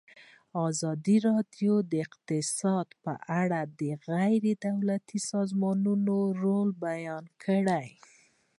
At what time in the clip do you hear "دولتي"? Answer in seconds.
4.65-5.19